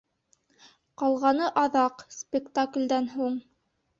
Ҡалғаны 1.01 1.51
-аҙаҡ, 1.63 2.01
спектаклдән 2.17 3.13
һуң. 3.15 3.37